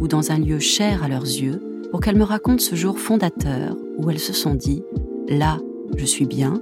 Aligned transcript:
ou 0.00 0.08
dans 0.08 0.32
un 0.32 0.38
lieu 0.38 0.58
cher 0.58 1.04
à 1.04 1.08
leurs 1.08 1.22
yeux 1.24 1.62
pour 1.90 2.00
qu'elles 2.00 2.16
me 2.16 2.24
racontent 2.24 2.62
ce 2.62 2.74
jour 2.74 2.98
fondateur 2.98 3.76
où 3.98 4.10
elles 4.10 4.18
se 4.18 4.32
sont 4.32 4.54
dit⁇ 4.54 4.82
Là, 5.38 5.58
je 5.96 6.04
suis 6.04 6.26
bien, 6.26 6.60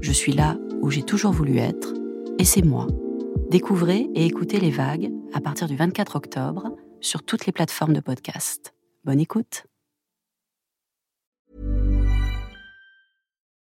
je 0.00 0.12
suis 0.12 0.32
là 0.32 0.58
où 0.82 0.90
j'ai 0.90 1.02
toujours 1.02 1.32
voulu 1.32 1.58
être, 1.58 1.94
et 2.38 2.44
c'est 2.44 2.62
moi. 2.62 2.86
Découvrez 3.50 4.08
et 4.14 4.26
écoutez 4.26 4.60
les 4.60 4.70
vagues 4.70 5.10
à 5.32 5.40
partir 5.40 5.68
du 5.68 5.76
24 5.76 6.16
octobre 6.16 6.76
sur 7.00 7.22
toutes 7.22 7.46
les 7.46 7.52
plateformes 7.52 7.94
de 7.94 8.00
podcast. 8.00 8.74
Bonne 9.04 9.20
écoute. 9.20 9.64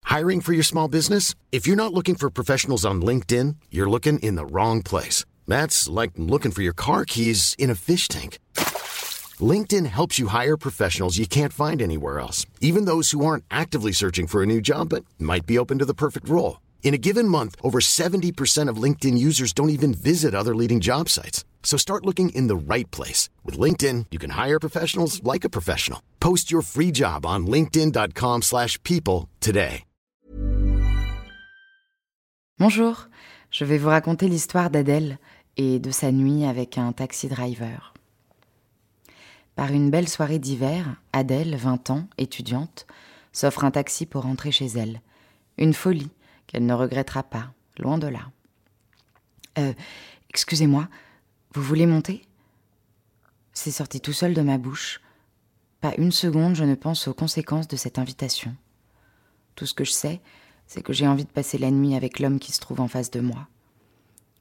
Hiring 0.09 0.41
for 0.41 0.53
your 0.53 0.63
small 0.63 0.87
business? 0.87 1.33
If 1.51 1.65
you're 1.65 1.75
not 1.75 1.91
looking 1.91 2.15
for 2.15 2.29
professionals 2.29 2.85
on 2.85 3.01
LinkedIn, 3.01 3.55
you're 3.71 3.89
looking 3.89 4.19
in 4.19 4.35
the 4.35 4.45
wrong 4.45 4.83
place. 4.83 5.25
That's 5.47 5.89
like 5.89 6.11
looking 6.17 6.51
for 6.51 6.61
your 6.61 6.75
car 6.75 7.03
keys 7.03 7.55
in 7.57 7.71
a 7.71 7.75
fish 7.75 8.07
tank. 8.07 8.37
LinkedIn 9.41 9.87
helps 9.87 10.19
you 10.19 10.27
hire 10.27 10.57
professionals 10.57 11.17
you 11.17 11.25
can't 11.25 11.53
find 11.53 11.81
anywhere 11.81 12.19
else, 12.19 12.45
even 12.61 12.85
those 12.85 13.09
who 13.11 13.25
aren't 13.25 13.43
actively 13.49 13.91
searching 13.91 14.27
for 14.27 14.43
a 14.43 14.45
new 14.45 14.61
job 14.61 14.89
but 14.89 15.03
might 15.17 15.47
be 15.47 15.57
open 15.57 15.79
to 15.79 15.85
the 15.85 15.95
perfect 15.95 16.29
role. 16.29 16.61
In 16.83 16.93
a 16.93 16.99
given 16.99 17.27
month, 17.27 17.55
over 17.63 17.79
70% 17.79 18.69
of 18.69 18.77
LinkedIn 18.77 19.17
users 19.17 19.53
don't 19.53 19.71
even 19.71 19.95
visit 19.95 20.35
other 20.35 20.53
leading 20.53 20.79
job 20.79 21.09
sites. 21.09 21.43
So 21.63 21.77
start 21.77 22.05
looking 22.05 22.29
in 22.35 22.47
the 22.47 22.55
right 22.55 22.89
place. 22.91 23.29
With 23.43 23.57
LinkedIn, 23.57 24.07
you 24.11 24.19
can 24.19 24.31
hire 24.31 24.59
professionals 24.59 25.23
like 25.23 25.43
a 25.43 25.49
professional. 25.49 25.99
Post 26.19 26.51
your 26.51 26.61
free 26.61 26.91
job 26.91 27.25
on 27.25 27.47
linkedin.com 27.47 28.43
slash 28.43 28.77
people 28.83 29.29
today. 29.39 29.85
Bonjour, 32.59 33.07
je 33.49 33.65
vais 33.65 33.79
vous 33.79 33.89
raconter 33.89 34.29
l'histoire 34.29 34.69
d'Adèle 34.69 35.17
et 35.57 35.79
de 35.79 35.91
sa 35.91 36.11
nuit 36.11 36.45
avec 36.45 36.77
un 36.77 36.93
taxi 36.93 37.27
driver. 37.27 37.92
Par 39.55 39.71
une 39.71 39.89
belle 39.89 40.09
soirée 40.09 40.39
d'hiver, 40.39 40.95
Adèle, 41.11 41.55
20 41.55 41.91
ans, 41.91 42.07
étudiante, 42.17 42.87
s'offre 43.31 43.63
un 43.63 43.71
taxi 43.71 44.05
pour 44.05 44.23
rentrer 44.23 44.51
chez 44.51 44.67
elle. 44.67 45.01
Une 45.57 45.73
folie 45.73 46.09
qu'elle 46.47 46.65
ne 46.65 46.73
regrettera 46.73 47.23
pas, 47.23 47.53
loin 47.77 47.97
de 47.97 48.07
là. 48.07 48.31
Euh, 49.59 49.73
excusez-moi, 50.29 50.87
vous 51.53 51.61
voulez 51.61 51.85
monter? 51.85 52.25
C'est 53.53 53.71
sorti 53.71 54.01
tout 54.01 54.13
seul 54.13 54.33
de 54.33 54.41
ma 54.41 54.57
bouche. 54.57 55.01
Pas 55.81 55.93
une 55.97 56.11
seconde 56.11 56.55
je 56.55 56.63
ne 56.63 56.75
pense 56.75 57.07
aux 57.07 57.13
conséquences 57.13 57.67
de 57.67 57.75
cette 57.75 57.99
invitation. 57.99 58.55
Tout 59.55 59.67
ce 59.67 59.75
que 59.75 59.83
je 59.83 59.91
sais, 59.91 60.21
c'est 60.65 60.81
que 60.81 60.93
j'ai 60.93 61.07
envie 61.07 61.25
de 61.25 61.29
passer 61.29 61.59
la 61.59 61.69
nuit 61.69 61.95
avec 61.95 62.19
l'homme 62.19 62.39
qui 62.39 62.51
se 62.51 62.59
trouve 62.59 62.81
en 62.81 62.87
face 62.87 63.11
de 63.11 63.19
moi. 63.19 63.47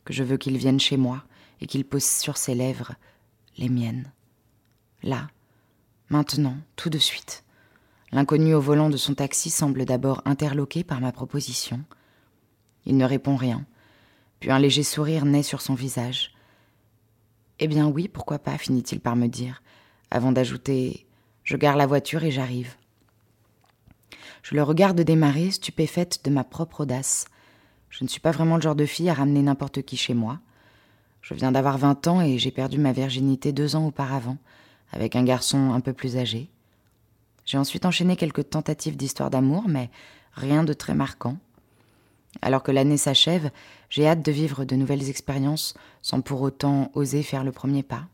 Que 0.04 0.14
je 0.14 0.22
veux 0.22 0.38
qu'il 0.38 0.56
vienne 0.56 0.80
chez 0.80 0.96
moi 0.96 1.22
et 1.60 1.66
qu'il 1.66 1.84
pose 1.84 2.04
sur 2.04 2.38
ses 2.38 2.54
lèvres 2.54 2.94
les 3.58 3.68
miennes. 3.68 4.10
Là, 5.02 5.28
maintenant, 6.10 6.56
tout 6.76 6.90
de 6.90 6.98
suite. 6.98 7.44
L'inconnu 8.12 8.54
au 8.54 8.60
volant 8.60 8.90
de 8.90 8.96
son 8.96 9.14
taxi 9.14 9.50
semble 9.50 9.84
d'abord 9.84 10.22
interloqué 10.24 10.84
par 10.84 11.00
ma 11.00 11.12
proposition. 11.12 11.80
Il 12.84 12.96
ne 12.96 13.04
répond 13.04 13.36
rien, 13.36 13.64
puis 14.40 14.50
un 14.50 14.58
léger 14.58 14.82
sourire 14.82 15.24
naît 15.24 15.42
sur 15.42 15.60
son 15.60 15.74
visage. 15.74 16.34
Eh 17.58 17.68
bien 17.68 17.86
oui, 17.86 18.08
pourquoi 18.08 18.38
pas, 18.38 18.58
finit-il 18.58 19.00
par 19.00 19.16
me 19.16 19.28
dire, 19.28 19.62
avant 20.10 20.32
d'ajouter 20.32 21.06
Je 21.44 21.56
gare 21.56 21.76
la 21.76 21.86
voiture 21.86 22.24
et 22.24 22.30
j'arrive. 22.30 22.74
Je 24.42 24.54
le 24.54 24.62
regarde 24.62 25.00
démarrer, 25.00 25.50
stupéfaite 25.50 26.24
de 26.24 26.30
ma 26.30 26.44
propre 26.44 26.80
audace. 26.80 27.26
Je 27.88 28.04
ne 28.04 28.08
suis 28.08 28.20
pas 28.20 28.32
vraiment 28.32 28.56
le 28.56 28.62
genre 28.62 28.74
de 28.74 28.86
fille 28.86 29.08
à 29.08 29.14
ramener 29.14 29.42
n'importe 29.42 29.82
qui 29.82 29.96
chez 29.96 30.14
moi. 30.14 30.40
Je 31.20 31.34
viens 31.34 31.52
d'avoir 31.52 31.78
vingt 31.78 32.06
ans 32.08 32.20
et 32.20 32.38
j'ai 32.38 32.50
perdu 32.50 32.78
ma 32.78 32.92
virginité 32.92 33.52
deux 33.52 33.76
ans 33.76 33.86
auparavant, 33.86 34.38
avec 34.92 35.16
un 35.16 35.24
garçon 35.24 35.72
un 35.72 35.80
peu 35.80 35.92
plus 35.92 36.16
âgé. 36.16 36.50
J'ai 37.44 37.58
ensuite 37.58 37.86
enchaîné 37.86 38.16
quelques 38.16 38.50
tentatives 38.50 38.96
d'histoire 38.96 39.30
d'amour, 39.30 39.64
mais 39.66 39.90
rien 40.34 40.64
de 40.64 40.72
très 40.72 40.94
marquant. 40.94 41.36
Alors 42.40 42.62
que 42.62 42.70
l'année 42.70 42.96
s'achève, 42.96 43.50
j'ai 43.90 44.06
hâte 44.06 44.24
de 44.24 44.32
vivre 44.32 44.64
de 44.64 44.76
nouvelles 44.76 45.10
expériences 45.10 45.74
sans 46.00 46.20
pour 46.20 46.40
autant 46.40 46.90
oser 46.94 47.22
faire 47.22 47.44
le 47.44 47.52
premier 47.52 47.82
pas. 47.82 48.06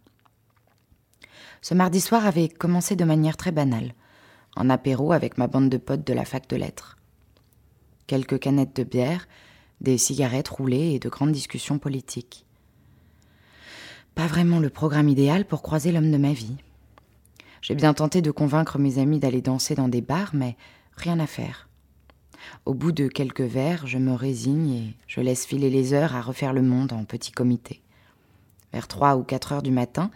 Ce 1.61 1.75
mardi 1.75 2.01
soir 2.01 2.27
avait 2.27 2.49
commencé 2.49 2.97
de 2.97 3.05
manière 3.05 3.37
très 3.37 3.53
banale, 3.53 3.95
en 4.57 4.71
apéro 4.71 5.13
avec 5.13 5.39
ma 5.39 5.47
bande 5.47 5.69
de 5.69 5.77
potes 5.77 6.07
de 6.07 6.13
la 6.13 6.25
fac 6.25 6.49
de 6.49 6.57
lettres. 6.57 6.97
Quelques 8.07 8.39
canettes 8.39 8.77
de 8.77 8.85
bière, 8.85 9.29
des 9.81 9.99
cigarettes 9.99 10.49
roulées 10.49 10.95
et 10.95 10.99
de 10.99 11.09
grandes 11.09 11.33
discussions 11.33 11.79
politiques. 11.79 12.45
Pas 14.15 14.27
vraiment 14.27 14.59
le 14.59 14.71
programme 14.71 15.09
idéal 15.09 15.45
pour 15.45 15.63
croiser 15.63 15.93
l'homme 15.93 16.11
de 16.11 16.17
ma 16.17 16.33
vie. 16.33 16.57
J'ai 17.69 17.75
bien 17.75 17.93
tenté 17.93 18.23
de 18.23 18.31
convaincre 18.31 18.79
mes 18.79 18.99
amis 18.99 19.19
d'aller 19.19 19.43
danser 19.43 19.75
dans 19.75 19.89
des 19.89 20.01
bars, 20.01 20.31
mais 20.33 20.57
rien 20.97 21.21
à 21.21 21.27
faire. 21.27 21.69
Au 22.65 22.73
bout 22.73 22.93
de 22.93 23.09
quelques 23.09 23.43
verres, 23.43 23.87
je 23.87 23.99
me 23.99 24.15
résigne 24.15 24.71
et 24.71 24.95
je 25.07 25.21
laisse 25.21 25.45
filer 25.45 25.69
les 25.69 25.93
heures 25.93 26.17
à 26.17 26.23
refaire 26.23 26.55
le 26.55 26.63
monde 26.63 26.95
en 26.95 27.05
petit 27.05 27.31
comité. 27.31 27.83
Vers 28.73 28.89
trois 28.89 29.17
ou 29.17 29.23
quatre 29.23 29.53
heures 29.53 29.63
du 29.63 29.71
matin, 29.71 30.11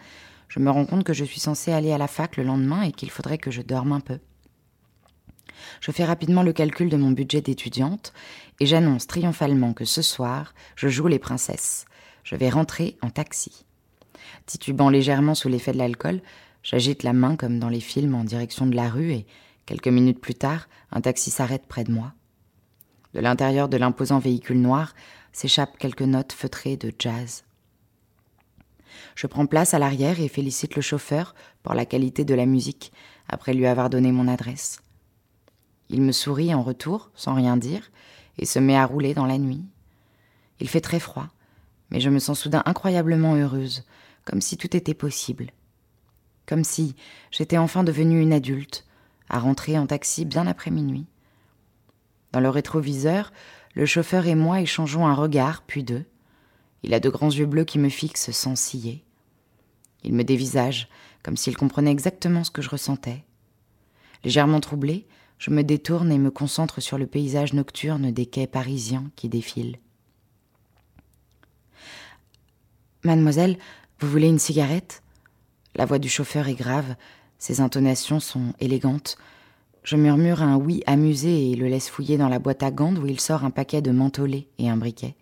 je 0.48 0.60
me 0.60 0.70
rends 0.70 0.86
compte 0.86 1.04
que 1.04 1.12
je 1.12 1.26
suis 1.26 1.40
censée 1.40 1.72
aller 1.72 1.92
à 1.92 1.98
la 1.98 2.08
fac 2.08 2.38
le 2.38 2.42
lendemain 2.42 2.80
et 2.84 2.92
qu'il 2.92 3.10
faudrait 3.10 3.36
que 3.36 3.50
je 3.50 3.60
dorme 3.60 3.92
un 3.92 4.00
peu. 4.00 4.18
Je 5.82 5.92
fais 5.92 6.06
rapidement 6.06 6.42
le 6.42 6.54
calcul 6.54 6.88
de 6.88 6.96
mon 6.96 7.10
budget 7.10 7.42
d'étudiante 7.42 8.14
et 8.60 8.66
j'annonce 8.66 9.06
triomphalement 9.06 9.74
que 9.74 9.84
ce 9.84 10.00
soir, 10.00 10.54
je 10.74 10.88
joue 10.88 11.06
les 11.06 11.18
princesses. 11.18 11.84
Je 12.24 12.34
vais 12.34 12.48
rentrer 12.48 12.96
en 13.02 13.10
taxi. 13.10 13.66
Titubant 14.46 14.88
légèrement 14.88 15.34
sous 15.34 15.50
l'effet 15.50 15.72
de 15.72 15.78
l'alcool, 15.78 16.22
j'agite 16.62 17.02
la 17.02 17.12
main 17.12 17.36
comme 17.36 17.58
dans 17.58 17.68
les 17.68 17.80
films 17.80 18.14
en 18.14 18.24
direction 18.24 18.66
de 18.66 18.76
la 18.76 18.88
rue 18.88 19.12
et, 19.12 19.26
quelques 19.66 19.88
minutes 19.88 20.20
plus 20.20 20.34
tard, 20.34 20.68
un 20.90 21.00
taxi 21.00 21.30
s'arrête 21.30 21.66
près 21.66 21.84
de 21.84 21.92
moi. 21.92 22.12
De 23.14 23.20
l'intérieur 23.20 23.68
de 23.68 23.76
l'imposant 23.76 24.18
véhicule 24.18 24.60
noir 24.60 24.94
s'échappent 25.32 25.78
quelques 25.78 26.02
notes 26.02 26.32
feutrées 26.32 26.76
de 26.76 26.92
jazz. 26.98 27.44
Je 29.14 29.26
prends 29.26 29.46
place 29.46 29.74
à 29.74 29.78
l'arrière 29.78 30.20
et 30.20 30.28
félicite 30.28 30.76
le 30.76 30.82
chauffeur 30.82 31.34
pour 31.62 31.74
la 31.74 31.86
qualité 31.86 32.24
de 32.24 32.34
la 32.34 32.46
musique 32.46 32.92
après 33.28 33.54
lui 33.54 33.66
avoir 33.66 33.90
donné 33.90 34.12
mon 34.12 34.28
adresse. 34.28 34.80
Il 35.88 36.02
me 36.02 36.12
sourit 36.12 36.54
en 36.54 36.62
retour, 36.62 37.10
sans 37.14 37.34
rien 37.34 37.56
dire, 37.56 37.90
et 38.38 38.46
se 38.46 38.58
met 38.58 38.76
à 38.76 38.86
rouler 38.86 39.14
dans 39.14 39.26
la 39.26 39.38
nuit. 39.38 39.64
Il 40.60 40.68
fait 40.68 40.80
très 40.80 41.00
froid, 41.00 41.28
mais 41.90 42.00
je 42.00 42.08
me 42.08 42.18
sens 42.18 42.40
soudain 42.40 42.62
incroyablement 42.64 43.34
heureuse, 43.34 43.84
comme 44.24 44.40
si 44.40 44.56
tout 44.56 44.74
était 44.76 44.94
possible. 44.94 45.50
Comme 46.52 46.64
si 46.64 46.96
j'étais 47.30 47.56
enfin 47.56 47.82
devenue 47.82 48.20
une 48.20 48.34
adulte, 48.34 48.84
à 49.30 49.38
rentrer 49.38 49.78
en 49.78 49.86
taxi 49.86 50.26
bien 50.26 50.46
après 50.46 50.70
minuit. 50.70 51.06
Dans 52.32 52.40
le 52.40 52.50
rétroviseur, 52.50 53.32
le 53.72 53.86
chauffeur 53.86 54.26
et 54.26 54.34
moi 54.34 54.60
échangeons 54.60 55.06
un 55.06 55.14
regard, 55.14 55.62
puis 55.62 55.82
deux. 55.82 56.04
Il 56.82 56.92
a 56.92 57.00
de 57.00 57.08
grands 57.08 57.30
yeux 57.30 57.46
bleus 57.46 57.64
qui 57.64 57.78
me 57.78 57.88
fixent 57.88 58.32
sans 58.32 58.54
ciller. 58.54 59.02
Il 60.04 60.12
me 60.12 60.24
dévisage, 60.24 60.90
comme 61.22 61.38
s'il 61.38 61.56
comprenait 61.56 61.90
exactement 61.90 62.44
ce 62.44 62.50
que 62.50 62.60
je 62.60 62.68
ressentais. 62.68 63.24
Légèrement 64.22 64.60
troublé, 64.60 65.06
je 65.38 65.50
me 65.50 65.64
détourne 65.64 66.12
et 66.12 66.18
me 66.18 66.30
concentre 66.30 66.82
sur 66.82 66.98
le 66.98 67.06
paysage 67.06 67.54
nocturne 67.54 68.10
des 68.10 68.26
quais 68.26 68.46
parisiens 68.46 69.10
qui 69.16 69.30
défilent. 69.30 69.78
Mademoiselle, 73.04 73.56
vous 74.00 74.10
voulez 74.10 74.28
une 74.28 74.38
cigarette? 74.38 75.02
La 75.74 75.86
voix 75.86 75.98
du 75.98 76.08
chauffeur 76.08 76.48
est 76.48 76.54
grave, 76.54 76.96
Ses 77.38 77.60
intonations 77.60 78.20
sont 78.20 78.52
élégantes. 78.60 79.16
Je 79.82 79.96
murmure 79.96 80.42
un 80.42 80.56
oui 80.56 80.82
amusé 80.86 81.50
et 81.50 81.56
le 81.56 81.66
laisse 81.66 81.88
fouiller 81.88 82.16
dans 82.16 82.28
la 82.28 82.38
boîte 82.38 82.62
à 82.62 82.70
gants 82.70 82.94
où 82.94 83.06
il 83.06 83.18
sort 83.18 83.44
un 83.44 83.50
paquet 83.50 83.82
de 83.82 83.90
mentholés 83.90 84.48
et 84.58 84.68
un 84.68 84.76
briquet. 84.76 85.16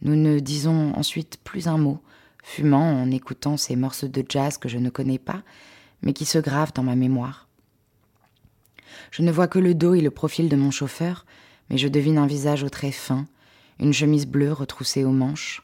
Nous 0.00 0.16
ne 0.16 0.38
disons 0.38 0.94
ensuite 0.94 1.38
plus 1.44 1.68
un 1.68 1.76
mot, 1.76 2.00
fumant 2.42 3.02
en 3.02 3.10
écoutant 3.10 3.56
ces 3.56 3.76
morceaux 3.76 4.08
de 4.08 4.24
jazz 4.26 4.56
que 4.56 4.68
je 4.68 4.78
ne 4.78 4.90
connais 4.90 5.18
pas, 5.18 5.42
mais 6.00 6.12
qui 6.12 6.24
se 6.24 6.38
gravent 6.38 6.72
dans 6.74 6.82
ma 6.82 6.96
mémoire. 6.96 7.48
Je 9.10 9.22
ne 9.22 9.32
vois 9.32 9.48
que 9.48 9.58
le 9.58 9.74
dos 9.74 9.94
et 9.94 10.00
le 10.00 10.10
profil 10.10 10.48
de 10.48 10.56
mon 10.56 10.70
chauffeur, 10.70 11.26
mais 11.68 11.78
je 11.78 11.88
devine 11.88 12.18
un 12.18 12.26
visage 12.26 12.62
au 12.62 12.68
trait 12.68 12.92
fin, 12.92 13.26
une 13.80 13.92
chemise 13.92 14.26
bleue 14.26 14.52
retroussée 14.52 15.04
aux 15.04 15.10
manches. 15.10 15.62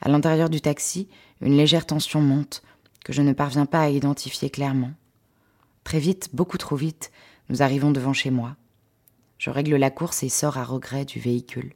À 0.00 0.08
l'intérieur 0.08 0.50
du 0.50 0.60
taxi, 0.60 1.08
une 1.44 1.56
légère 1.56 1.84
tension 1.84 2.22
monte, 2.22 2.62
que 3.04 3.12
je 3.12 3.20
ne 3.20 3.34
parviens 3.34 3.66
pas 3.66 3.82
à 3.82 3.90
identifier 3.90 4.48
clairement. 4.48 4.92
Très 5.84 5.98
vite, 5.98 6.30
beaucoup 6.32 6.56
trop 6.56 6.74
vite, 6.74 7.12
nous 7.50 7.62
arrivons 7.62 7.90
devant 7.90 8.14
chez 8.14 8.30
moi. 8.30 8.56
Je 9.36 9.50
règle 9.50 9.76
la 9.76 9.90
course 9.90 10.22
et 10.22 10.30
sors 10.30 10.56
à 10.56 10.64
regret 10.64 11.04
du 11.04 11.20
véhicule. 11.20 11.74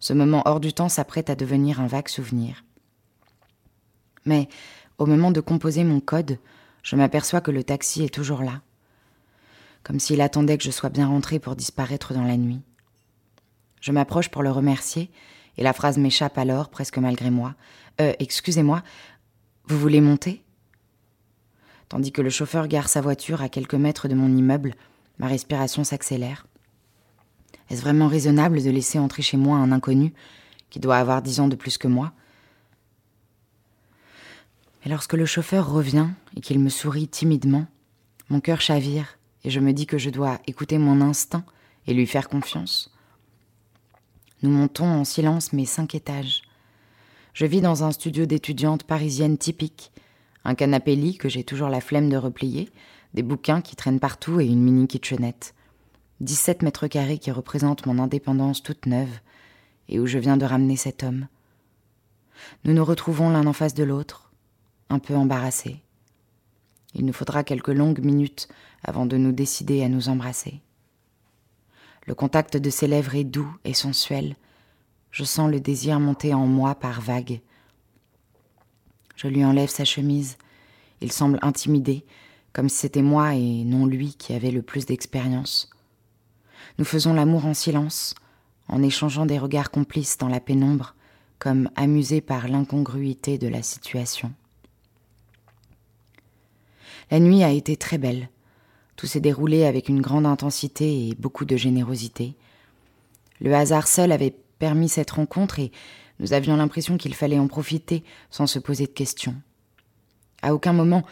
Ce 0.00 0.12
moment 0.12 0.42
hors 0.44 0.60
du 0.60 0.74
temps 0.74 0.90
s'apprête 0.90 1.30
à 1.30 1.34
devenir 1.34 1.80
un 1.80 1.86
vague 1.86 2.08
souvenir. 2.08 2.62
Mais, 4.26 4.48
au 4.98 5.06
moment 5.06 5.30
de 5.30 5.40
composer 5.40 5.82
mon 5.82 6.00
code, 6.00 6.38
je 6.82 6.94
m'aperçois 6.94 7.40
que 7.40 7.50
le 7.50 7.64
taxi 7.64 8.04
est 8.04 8.14
toujours 8.14 8.42
là. 8.42 8.60
Comme 9.82 9.98
s'il 9.98 10.20
attendait 10.20 10.58
que 10.58 10.64
je 10.64 10.70
sois 10.70 10.90
bien 10.90 11.08
rentrée 11.08 11.38
pour 11.38 11.56
disparaître 11.56 12.12
dans 12.12 12.24
la 12.24 12.36
nuit. 12.36 12.60
Je 13.80 13.92
m'approche 13.92 14.28
pour 14.28 14.42
le 14.42 14.50
remercier, 14.50 15.10
et 15.58 15.62
la 15.62 15.72
phrase 15.72 15.98
m'échappe 15.98 16.38
alors, 16.38 16.70
presque 16.70 16.98
malgré 16.98 17.30
moi. 17.30 17.54
Euh, 18.00 18.12
excusez-moi, 18.20 18.82
vous 19.66 19.78
voulez 19.78 20.00
monter? 20.00 20.42
Tandis 21.88 22.12
que 22.12 22.22
le 22.22 22.30
chauffeur 22.30 22.68
gare 22.68 22.88
sa 22.88 23.00
voiture 23.00 23.42
à 23.42 23.48
quelques 23.48 23.74
mètres 23.74 24.08
de 24.08 24.14
mon 24.14 24.34
immeuble, 24.34 24.74
ma 25.18 25.26
respiration 25.26 25.82
s'accélère. 25.82 26.46
Est-ce 27.70 27.82
vraiment 27.82 28.06
raisonnable 28.06 28.62
de 28.62 28.70
laisser 28.70 28.98
entrer 28.98 29.22
chez 29.22 29.36
moi 29.36 29.56
un 29.58 29.72
inconnu 29.72 30.14
qui 30.70 30.78
doit 30.78 30.96
avoir 30.96 31.22
dix 31.22 31.40
ans 31.40 31.48
de 31.48 31.56
plus 31.56 31.76
que 31.76 31.88
moi? 31.88 32.12
Mais 34.84 34.90
lorsque 34.90 35.14
le 35.14 35.26
chauffeur 35.26 35.68
revient 35.68 36.08
et 36.36 36.40
qu'il 36.40 36.60
me 36.60 36.68
sourit 36.68 37.08
timidement, 37.08 37.66
mon 38.28 38.40
cœur 38.40 38.60
chavire 38.60 39.18
et 39.42 39.50
je 39.50 39.60
me 39.60 39.72
dis 39.72 39.86
que 39.86 39.98
je 39.98 40.10
dois 40.10 40.38
écouter 40.46 40.78
mon 40.78 41.00
instinct 41.00 41.44
et 41.86 41.94
lui 41.94 42.06
faire 42.06 42.28
confiance. 42.28 42.94
Nous 44.42 44.50
montons 44.50 44.86
en 44.86 45.04
silence 45.04 45.52
mes 45.52 45.66
cinq 45.66 45.96
étages. 45.96 46.42
Je 47.34 47.44
vis 47.44 47.60
dans 47.60 47.82
un 47.82 47.90
studio 47.90 48.24
d'étudiante 48.24 48.84
parisienne 48.84 49.36
typique, 49.36 49.90
un 50.44 50.54
canapé 50.54 50.94
lit 50.94 51.18
que 51.18 51.28
j'ai 51.28 51.42
toujours 51.42 51.68
la 51.68 51.80
flemme 51.80 52.08
de 52.08 52.16
replier, 52.16 52.70
des 53.14 53.24
bouquins 53.24 53.60
qui 53.60 53.74
traînent 53.74 53.98
partout 53.98 54.40
et 54.40 54.46
une 54.46 54.62
mini 54.62 54.86
kitchenette. 54.86 55.54
17 56.20 56.62
mètres 56.62 56.86
carrés 56.86 57.18
qui 57.18 57.32
représentent 57.32 57.86
mon 57.86 57.98
indépendance 57.98 58.62
toute 58.62 58.86
neuve 58.86 59.20
et 59.88 59.98
où 59.98 60.06
je 60.06 60.18
viens 60.18 60.36
de 60.36 60.44
ramener 60.44 60.76
cet 60.76 61.02
homme. 61.02 61.26
Nous 62.64 62.74
nous 62.74 62.84
retrouvons 62.84 63.30
l'un 63.30 63.46
en 63.46 63.52
face 63.52 63.74
de 63.74 63.84
l'autre, 63.84 64.30
un 64.88 65.00
peu 65.00 65.16
embarrassés. 65.16 65.82
Il 66.94 67.06
nous 67.06 67.12
faudra 67.12 67.42
quelques 67.42 67.68
longues 67.68 68.04
minutes 68.04 68.48
avant 68.84 69.04
de 69.04 69.16
nous 69.16 69.32
décider 69.32 69.82
à 69.82 69.88
nous 69.88 70.08
embrasser. 70.08 70.60
Le 72.08 72.14
contact 72.14 72.56
de 72.56 72.70
ses 72.70 72.86
lèvres 72.86 73.16
est 73.16 73.24
doux 73.24 73.54
et 73.66 73.74
sensuel, 73.74 74.34
je 75.10 75.24
sens 75.24 75.50
le 75.50 75.60
désir 75.60 76.00
monter 76.00 76.32
en 76.32 76.46
moi 76.46 76.74
par 76.74 77.02
vagues. 77.02 77.42
Je 79.14 79.28
lui 79.28 79.44
enlève 79.44 79.68
sa 79.68 79.84
chemise. 79.84 80.38
Il 81.02 81.12
semble 81.12 81.38
intimidé, 81.42 82.06
comme 82.54 82.70
si 82.70 82.78
c'était 82.78 83.02
moi 83.02 83.34
et 83.34 83.62
non 83.64 83.84
lui 83.84 84.14
qui 84.14 84.32
avait 84.32 84.50
le 84.50 84.62
plus 84.62 84.86
d'expérience. 84.86 85.68
Nous 86.78 86.86
faisons 86.86 87.12
l'amour 87.12 87.44
en 87.44 87.52
silence, 87.52 88.14
en 88.68 88.82
échangeant 88.82 89.26
des 89.26 89.38
regards 89.38 89.70
complices 89.70 90.16
dans 90.16 90.28
la 90.28 90.40
pénombre, 90.40 90.94
comme 91.38 91.68
amusés 91.76 92.22
par 92.22 92.48
l'incongruité 92.48 93.36
de 93.36 93.48
la 93.48 93.62
situation. 93.62 94.32
La 97.10 97.20
nuit 97.20 97.42
a 97.42 97.50
été 97.50 97.76
très 97.76 97.98
belle. 97.98 98.30
Tout 98.98 99.06
s'est 99.06 99.20
déroulé 99.20 99.64
avec 99.64 99.88
une 99.88 100.00
grande 100.00 100.26
intensité 100.26 101.06
et 101.06 101.14
beaucoup 101.14 101.44
de 101.44 101.56
générosité. 101.56 102.34
Le 103.40 103.54
hasard 103.54 103.86
seul 103.86 104.10
avait 104.10 104.34
permis 104.58 104.88
cette 104.88 105.12
rencontre 105.12 105.60
et 105.60 105.70
nous 106.18 106.32
avions 106.32 106.56
l'impression 106.56 106.98
qu'il 106.98 107.14
fallait 107.14 107.38
en 107.38 107.46
profiter 107.46 108.02
sans 108.28 108.48
se 108.48 108.58
poser 108.58 108.86
de 108.86 108.92
questions. 108.92 109.36
À 110.42 110.52
aucun 110.52 110.72
moment 110.72 111.04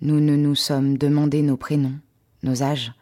nous 0.00 0.18
ne 0.18 0.34
nous 0.34 0.56
sommes 0.56 0.98
demandé 0.98 1.42
nos 1.42 1.56
prénoms, 1.56 1.94
nos 2.42 2.64
âges. 2.64 2.92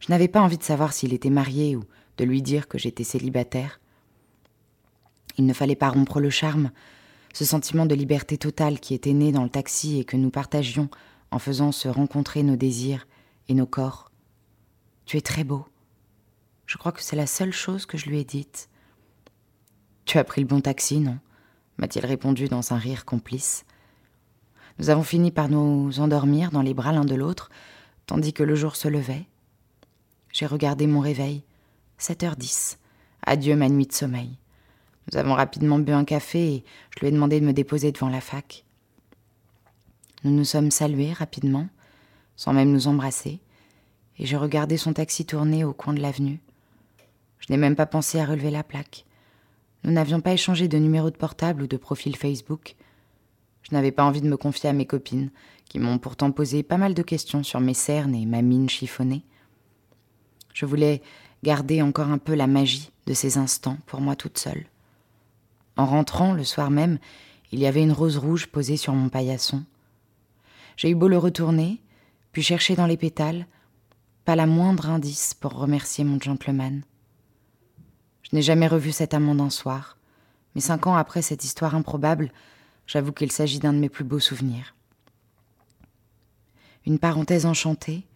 Je 0.00 0.10
n'avais 0.10 0.28
pas 0.28 0.42
envie 0.42 0.58
de 0.58 0.62
savoir 0.62 0.92
s'il 0.92 1.14
était 1.14 1.30
marié 1.30 1.74
ou 1.74 1.84
de 2.18 2.24
lui 2.24 2.42
dire 2.42 2.68
que 2.68 2.76
j'étais 2.76 3.02
célibataire. 3.02 3.80
Il 5.38 5.46
ne 5.46 5.54
fallait 5.54 5.74
pas 5.74 5.88
rompre 5.88 6.20
le 6.20 6.28
charme, 6.28 6.70
ce 7.32 7.46
sentiment 7.46 7.86
de 7.86 7.94
liberté 7.94 8.36
totale 8.36 8.78
qui 8.78 8.92
était 8.92 9.14
né 9.14 9.32
dans 9.32 9.44
le 9.44 9.48
taxi 9.48 10.00
et 10.00 10.04
que 10.04 10.18
nous 10.18 10.30
partagions 10.30 10.90
en 11.30 11.38
faisant 11.38 11.72
se 11.72 11.88
rencontrer 11.88 12.42
nos 12.42 12.56
désirs 12.56 13.06
et 13.48 13.54
nos 13.54 13.66
corps. 13.66 14.10
Tu 15.06 15.16
es 15.16 15.20
très 15.20 15.44
beau. 15.44 15.66
Je 16.66 16.76
crois 16.76 16.92
que 16.92 17.02
c'est 17.02 17.16
la 17.16 17.26
seule 17.26 17.52
chose 17.52 17.86
que 17.86 17.96
je 17.96 18.08
lui 18.08 18.18
ai 18.18 18.24
dite. 18.24 18.68
Tu 20.04 20.18
as 20.18 20.24
pris 20.24 20.40
le 20.40 20.46
bon 20.46 20.60
taxi, 20.60 21.00
non 21.00 21.18
m'a-t-il 21.78 22.04
répondu 22.04 22.48
dans 22.48 22.72
un 22.72 22.76
rire 22.76 23.04
complice. 23.04 23.64
Nous 24.78 24.90
avons 24.90 25.02
fini 25.02 25.30
par 25.30 25.48
nous 25.48 26.00
endormir 26.00 26.50
dans 26.50 26.62
les 26.62 26.74
bras 26.74 26.92
l'un 26.92 27.04
de 27.04 27.14
l'autre, 27.14 27.50
tandis 28.06 28.32
que 28.32 28.42
le 28.42 28.54
jour 28.54 28.76
se 28.76 28.88
levait. 28.88 29.26
J'ai 30.32 30.46
regardé 30.46 30.86
mon 30.86 31.00
réveil. 31.00 31.42
7h10. 31.98 32.76
Adieu 33.24 33.56
ma 33.56 33.68
nuit 33.68 33.86
de 33.86 33.92
sommeil. 33.92 34.38
Nous 35.10 35.18
avons 35.18 35.34
rapidement 35.34 35.78
bu 35.78 35.92
un 35.92 36.04
café 36.04 36.54
et 36.54 36.64
je 36.94 37.00
lui 37.00 37.08
ai 37.08 37.10
demandé 37.10 37.40
de 37.40 37.46
me 37.46 37.52
déposer 37.52 37.92
devant 37.92 38.08
la 38.08 38.20
fac. 38.20 38.64
Nous 40.22 40.32
nous 40.32 40.44
sommes 40.44 40.70
salués 40.70 41.12
rapidement, 41.12 41.68
sans 42.38 42.52
même 42.52 42.70
nous 42.70 42.86
embrasser, 42.86 43.40
et 44.16 44.24
j'ai 44.24 44.36
regardé 44.36 44.76
son 44.76 44.92
taxi 44.92 45.26
tourner 45.26 45.64
au 45.64 45.72
coin 45.72 45.92
de 45.92 46.00
l'avenue. 46.00 46.38
Je 47.40 47.46
n'ai 47.50 47.58
même 47.58 47.74
pas 47.74 47.84
pensé 47.84 48.20
à 48.20 48.24
relever 48.24 48.52
la 48.52 48.62
plaque. 48.62 49.04
Nous 49.82 49.90
n'avions 49.90 50.20
pas 50.20 50.32
échangé 50.32 50.68
de 50.68 50.78
numéro 50.78 51.10
de 51.10 51.16
portable 51.16 51.62
ou 51.62 51.66
de 51.66 51.76
profil 51.76 52.16
Facebook. 52.16 52.76
Je 53.62 53.74
n'avais 53.74 53.90
pas 53.90 54.04
envie 54.04 54.20
de 54.20 54.28
me 54.28 54.36
confier 54.36 54.70
à 54.70 54.72
mes 54.72 54.86
copines, 54.86 55.30
qui 55.68 55.80
m'ont 55.80 55.98
pourtant 55.98 56.30
posé 56.30 56.62
pas 56.62 56.78
mal 56.78 56.94
de 56.94 57.02
questions 57.02 57.42
sur 57.42 57.58
mes 57.58 57.74
cernes 57.74 58.14
et 58.14 58.24
ma 58.24 58.40
mine 58.40 58.68
chiffonnée. 58.68 59.24
Je 60.54 60.64
voulais 60.64 61.02
garder 61.42 61.82
encore 61.82 62.08
un 62.08 62.18
peu 62.18 62.34
la 62.34 62.46
magie 62.46 62.92
de 63.06 63.14
ces 63.14 63.36
instants 63.36 63.78
pour 63.86 64.00
moi 64.00 64.14
toute 64.14 64.38
seule. 64.38 64.66
En 65.76 65.86
rentrant, 65.86 66.34
le 66.34 66.44
soir 66.44 66.70
même, 66.70 66.98
il 67.50 67.58
y 67.58 67.66
avait 67.66 67.82
une 67.82 67.92
rose 67.92 68.16
rouge 68.16 68.46
posée 68.46 68.76
sur 68.76 68.92
mon 68.92 69.08
paillasson. 69.08 69.64
J'ai 70.76 70.90
eu 70.90 70.94
beau 70.94 71.08
le 71.08 71.18
retourner, 71.18 71.80
puis 72.38 72.44
chercher 72.44 72.76
dans 72.76 72.86
les 72.86 72.96
pétales, 72.96 73.48
pas 74.24 74.36
la 74.36 74.46
moindre 74.46 74.88
indice 74.88 75.34
pour 75.34 75.54
remercier 75.54 76.04
mon 76.04 76.20
gentleman. 76.20 76.84
Je 78.22 78.28
n'ai 78.36 78.42
jamais 78.42 78.68
revu 78.68 78.92
cet 78.92 79.12
amant 79.12 79.34
d'un 79.34 79.50
soir, 79.50 79.98
mais 80.54 80.60
cinq 80.60 80.86
ans 80.86 80.94
après 80.94 81.20
cette 81.20 81.42
histoire 81.42 81.74
improbable, 81.74 82.30
j'avoue 82.86 83.10
qu'il 83.10 83.32
s'agit 83.32 83.58
d'un 83.58 83.72
de 83.72 83.80
mes 83.80 83.88
plus 83.88 84.04
beaux 84.04 84.20
souvenirs. 84.20 84.76
Une 86.86 87.00
parenthèse 87.00 87.44
enchantée 87.44 88.06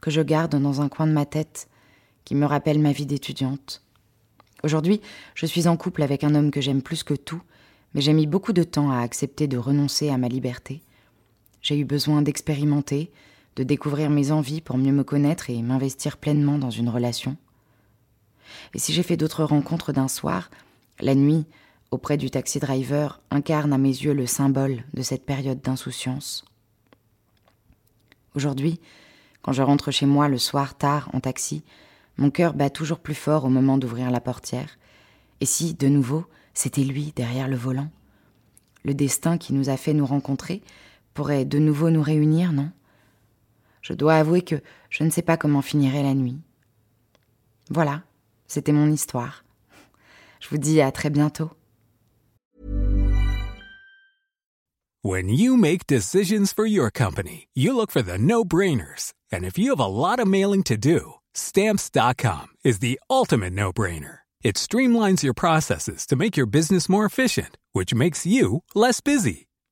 que 0.00 0.10
je 0.10 0.22
garde 0.22 0.58
dans 0.58 0.80
un 0.80 0.88
coin 0.88 1.06
de 1.06 1.12
ma 1.12 1.26
tête 1.26 1.68
qui 2.24 2.34
me 2.34 2.46
rappelle 2.46 2.78
ma 2.78 2.92
vie 2.92 3.04
d'étudiante. 3.04 3.82
Aujourd'hui, 4.64 5.02
je 5.34 5.44
suis 5.44 5.68
en 5.68 5.76
couple 5.76 6.02
avec 6.02 6.24
un 6.24 6.34
homme 6.34 6.50
que 6.50 6.62
j'aime 6.62 6.80
plus 6.80 7.02
que 7.02 7.12
tout, 7.12 7.42
mais 7.92 8.00
j'ai 8.00 8.14
mis 8.14 8.26
beaucoup 8.26 8.54
de 8.54 8.62
temps 8.62 8.90
à 8.90 9.00
accepter 9.00 9.46
de 9.48 9.58
renoncer 9.58 10.08
à 10.08 10.16
ma 10.16 10.28
liberté. 10.28 10.80
J'ai 11.60 11.78
eu 11.78 11.84
besoin 11.84 12.22
d'expérimenter, 12.22 13.12
de 13.56 13.62
découvrir 13.62 14.10
mes 14.10 14.30
envies 14.30 14.60
pour 14.60 14.78
mieux 14.78 14.92
me 14.92 15.04
connaître 15.04 15.50
et 15.50 15.62
m'investir 15.62 16.18
pleinement 16.18 16.58
dans 16.58 16.70
une 16.70 16.88
relation. 16.88 17.36
Et 18.74 18.78
si 18.78 18.92
j'ai 18.92 19.02
fait 19.02 19.16
d'autres 19.16 19.44
rencontres 19.44 19.92
d'un 19.92 20.08
soir, 20.08 20.50
la 21.00 21.14
nuit, 21.14 21.46
auprès 21.90 22.16
du 22.16 22.30
taxi 22.30 22.58
driver, 22.58 23.20
incarne 23.30 23.72
à 23.72 23.78
mes 23.78 23.88
yeux 23.88 24.12
le 24.12 24.26
symbole 24.26 24.84
de 24.94 25.02
cette 25.02 25.24
période 25.24 25.60
d'insouciance. 25.60 26.44
Aujourd'hui, 28.34 28.80
quand 29.42 29.52
je 29.52 29.62
rentre 29.62 29.90
chez 29.90 30.06
moi 30.06 30.28
le 30.28 30.38
soir 30.38 30.76
tard 30.76 31.08
en 31.12 31.20
taxi, 31.20 31.64
mon 32.18 32.30
cœur 32.30 32.54
bat 32.54 32.70
toujours 32.70 32.98
plus 32.98 33.14
fort 33.14 33.44
au 33.44 33.48
moment 33.48 33.78
d'ouvrir 33.78 34.10
la 34.10 34.20
portière. 34.20 34.78
Et 35.40 35.46
si, 35.46 35.74
de 35.74 35.88
nouveau, 35.88 36.26
c'était 36.54 36.84
lui 36.84 37.12
derrière 37.14 37.48
le 37.48 37.56
volant? 37.56 37.90
Le 38.84 38.94
destin 38.94 39.38
qui 39.38 39.52
nous 39.52 39.68
a 39.68 39.76
fait 39.76 39.94
nous 39.94 40.06
rencontrer 40.06 40.62
pourrait 41.14 41.44
de 41.44 41.58
nouveau 41.58 41.90
nous 41.90 42.02
réunir, 42.02 42.52
non? 42.52 42.70
Je 43.86 43.92
dois 43.92 44.16
avouer 44.16 44.42
que 44.42 44.56
je 44.90 45.04
ne 45.04 45.10
sais 45.10 45.22
pas 45.22 45.36
comment 45.36 45.62
finirait 45.62 46.02
la 46.02 46.14
nuit. 46.14 46.40
Voilà, 47.70 48.02
c'était 48.48 48.72
mon 48.72 48.90
histoire. 48.90 49.44
Je 50.40 50.48
vous 50.48 50.58
dis 50.58 50.80
à 50.80 50.90
très 50.90 51.08
bientôt. 51.08 51.50
When 55.04 55.28
you 55.28 55.56
make 55.56 55.86
decisions 55.86 56.52
for 56.52 56.66
your 56.66 56.90
company, 56.90 57.46
you 57.54 57.76
look 57.76 57.92
for 57.92 58.02
the 58.02 58.18
no-brainers. 58.18 59.12
And 59.30 59.44
if 59.44 59.56
you 59.56 59.70
have 59.70 59.78
a 59.78 59.86
lot 59.86 60.18
of 60.18 60.26
mailing 60.26 60.64
to 60.64 60.76
do, 60.76 61.20
stamps.com 61.32 62.48
is 62.64 62.80
the 62.80 62.98
ultimate 63.08 63.52
no-brainer. 63.52 64.22
It 64.42 64.56
streamlines 64.56 65.22
your 65.22 65.34
processes 65.34 66.06
to 66.06 66.16
make 66.16 66.36
your 66.36 66.46
business 66.46 66.88
more 66.88 67.04
efficient, 67.04 67.56
which 67.72 67.94
makes 67.94 68.26
you 68.26 68.64
less 68.74 69.00
busy. 69.00 69.45